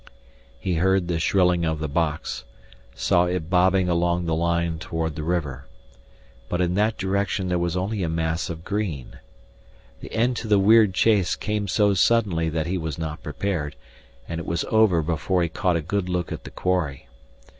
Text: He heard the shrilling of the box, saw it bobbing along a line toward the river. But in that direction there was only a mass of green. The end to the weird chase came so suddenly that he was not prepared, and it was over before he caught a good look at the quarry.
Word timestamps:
He 0.59 0.77
heard 0.77 1.07
the 1.07 1.19
shrilling 1.19 1.63
of 1.63 1.77
the 1.77 1.87
box, 1.87 2.43
saw 2.95 3.25
it 3.25 3.51
bobbing 3.51 3.87
along 3.87 4.27
a 4.27 4.33
line 4.33 4.79
toward 4.79 5.15
the 5.15 5.21
river. 5.21 5.67
But 6.49 6.59
in 6.59 6.73
that 6.73 6.97
direction 6.97 7.49
there 7.49 7.59
was 7.59 7.77
only 7.77 8.01
a 8.01 8.09
mass 8.09 8.49
of 8.49 8.63
green. 8.63 9.19
The 9.99 10.11
end 10.11 10.37
to 10.37 10.47
the 10.47 10.57
weird 10.57 10.95
chase 10.95 11.35
came 11.35 11.67
so 11.67 11.93
suddenly 11.93 12.49
that 12.49 12.65
he 12.65 12.79
was 12.79 12.97
not 12.97 13.21
prepared, 13.21 13.75
and 14.27 14.39
it 14.39 14.47
was 14.47 14.65
over 14.71 15.03
before 15.03 15.43
he 15.43 15.49
caught 15.49 15.75
a 15.75 15.81
good 15.83 16.09
look 16.09 16.31
at 16.31 16.45
the 16.45 16.49
quarry. 16.49 17.07